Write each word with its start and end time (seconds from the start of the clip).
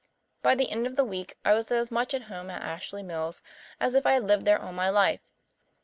By 0.41 0.55
the 0.55 0.71
end 0.71 0.87
of 0.87 0.95
the 0.95 1.03
week 1.03 1.37
I 1.45 1.53
was 1.53 1.69
as 1.71 1.91
much 1.91 2.15
at 2.15 2.23
home 2.23 2.49
at 2.49 2.63
Ashley 2.63 3.03
Mills 3.03 3.43
as 3.79 3.93
if 3.93 4.03
I 4.07 4.13
had 4.13 4.27
lived 4.27 4.45
there 4.45 4.59
all 4.59 4.73
my 4.73 4.89
life. 4.89 5.21